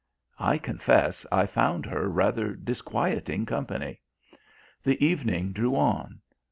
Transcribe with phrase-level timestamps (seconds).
[0.39, 4.01] I confess I found her rather disquieting company.
[4.81, 6.21] The evening drew on.